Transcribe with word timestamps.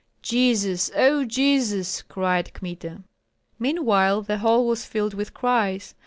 "Jesus! 0.23 0.89
O 0.95 1.25
Jesus!" 1.25 2.01
cried 2.01 2.51
Kmita. 2.55 3.03
Meanwhile 3.59 4.23
the 4.23 4.39
hall 4.39 4.65
was 4.65 4.83
filled 4.83 5.13
with 5.13 5.35
cries. 5.35 5.93